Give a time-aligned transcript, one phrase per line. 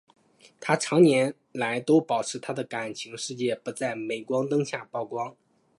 [0.59, 5.37] 她长年来都保持她的感情世界不在镁光灯下曝光。